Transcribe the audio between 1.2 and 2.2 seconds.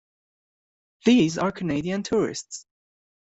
are Canadian